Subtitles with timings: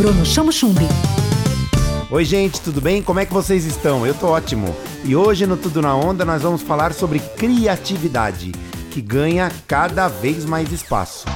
[0.00, 0.88] Bruno Chamo Chumbi.
[2.10, 3.02] Oi, gente, tudo bem?
[3.02, 4.06] Como é que vocês estão?
[4.06, 4.74] Eu tô ótimo.
[5.04, 8.50] E hoje no Tudo na Onda nós vamos falar sobre criatividade,
[8.90, 11.26] que ganha cada vez mais espaço.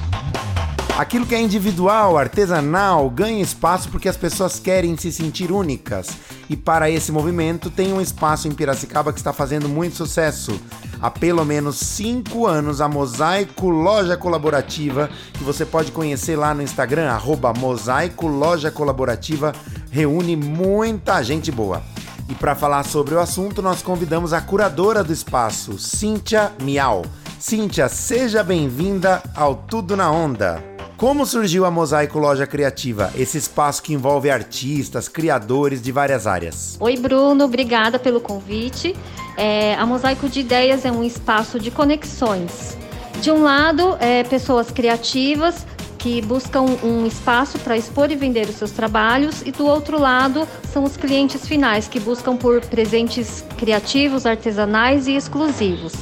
[0.96, 6.08] Aquilo que é individual, artesanal, ganha espaço porque as pessoas querem se sentir únicas.
[6.48, 10.58] E para esse movimento tem um espaço em Piracicaba que está fazendo muito sucesso.
[11.02, 16.62] Há pelo menos 5 anos, a Mosaico Loja Colaborativa, que você pode conhecer lá no
[16.62, 19.52] Instagram, arroba Mosaico Loja Colaborativa,
[19.90, 21.82] reúne muita gente boa.
[22.28, 27.04] E para falar sobre o assunto, nós convidamos a curadora do espaço, Cíntia Miau.
[27.40, 30.73] Cíntia, seja bem-vinda ao Tudo na Onda.
[30.96, 36.76] Como surgiu a Mosaico Loja Criativa, esse espaço que envolve artistas, criadores de várias áreas?
[36.78, 38.94] Oi, Bruno, obrigada pelo convite.
[39.36, 42.78] É, a Mosaico de Ideias é um espaço de conexões.
[43.20, 45.66] De um lado, é, pessoas criativas
[45.98, 50.46] que buscam um espaço para expor e vender os seus trabalhos, e do outro lado,
[50.72, 55.92] são os clientes finais que buscam por presentes criativos, artesanais e exclusivos.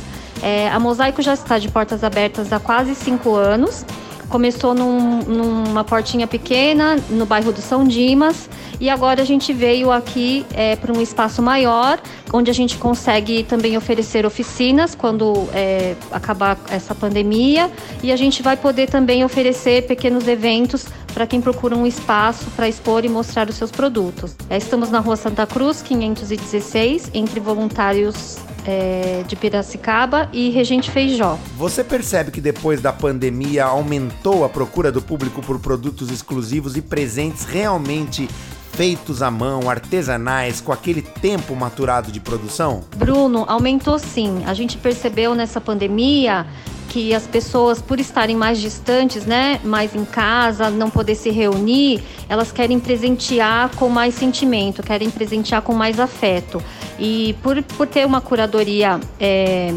[0.43, 3.87] É, a Mosaico já está de portas abertas há quase cinco anos
[4.33, 8.49] Começou num, numa portinha pequena no bairro do São Dimas
[8.81, 12.01] e agora a gente veio aqui é, para um espaço maior,
[12.33, 17.71] onde a gente consegue também oferecer oficinas quando é, acabar essa pandemia
[18.03, 22.67] e a gente vai poder também oferecer pequenos eventos para quem procura um espaço para
[22.67, 24.35] expor e mostrar os seus produtos.
[24.49, 31.39] É, estamos na Rua Santa Cruz, 516, entre voluntários é, de Piracicaba e Regente Feijó.
[31.57, 36.83] Você percebe que depois da pandemia aumentou a procura do público por produtos exclusivos e
[36.83, 38.29] presentes realmente
[38.73, 42.83] feitos à mão, artesanais, com aquele tempo maturado de produção?
[42.97, 44.43] Bruno, aumentou sim.
[44.47, 46.47] A gente percebeu nessa pandemia
[46.93, 52.03] que as pessoas, por estarem mais distantes, né, mais em casa, não poder se reunir,
[52.29, 56.63] elas querem presentear com mais sentimento, querem presentear com mais afeto.
[56.99, 59.73] E por, por ter uma curadoria é,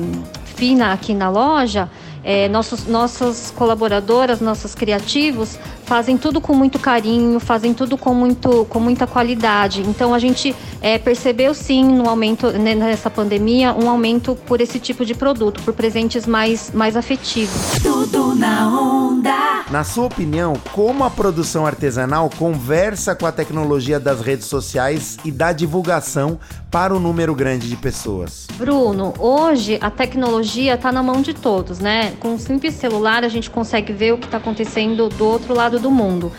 [0.57, 1.89] fina aqui na loja,
[2.21, 8.65] é, nossos, nossas colaboradoras, nossos criativos, fazem tudo com muito carinho, fazem tudo com, muito,
[8.65, 9.81] com muita qualidade.
[9.81, 14.79] Então a gente é, percebeu sim no aumento né, nessa pandemia um aumento por esse
[14.79, 17.79] tipo de produto, por presentes mais, mais afetivos.
[17.81, 19.65] Tudo na onda.
[19.69, 25.31] Na sua opinião, como a produção artesanal conversa com a tecnologia das redes sociais e
[25.31, 28.47] da divulgação para o um número grande de pessoas?
[28.57, 32.13] Bruno, hoje a tecnologia está na mão de todos, né?
[32.19, 35.74] Com um simples celular a gente consegue ver o que está acontecendo do outro lado
[35.79, 36.31] do mundo.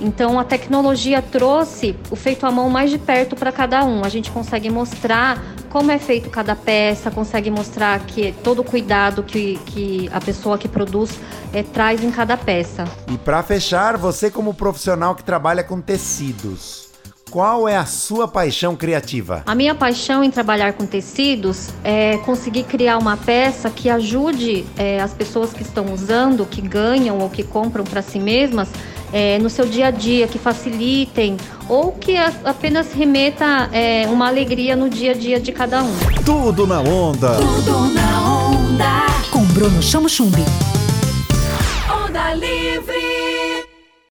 [0.00, 4.04] Então a tecnologia trouxe o feito à mão mais de perto para cada um.
[4.04, 9.22] A gente consegue mostrar como é feito cada peça, consegue mostrar que todo o cuidado
[9.22, 11.18] que, que a pessoa que produz
[11.52, 12.84] é, traz em cada peça.
[13.10, 16.83] E para fechar, você como profissional que trabalha com tecidos,
[17.34, 19.42] qual é a sua paixão criativa?
[19.44, 25.00] A minha paixão em trabalhar com tecidos é conseguir criar uma peça que ajude é,
[25.00, 28.68] as pessoas que estão usando, que ganham ou que compram para si mesmas,
[29.12, 31.36] é, no seu dia a dia, que facilitem
[31.68, 35.92] ou que apenas remeta é, uma alegria no dia a dia de cada um.
[36.24, 37.34] Tudo na onda.
[37.34, 39.06] Tudo na onda.
[39.32, 40.44] Com Bruno Chamo Chumbi.
[41.90, 43.23] Onda Livre.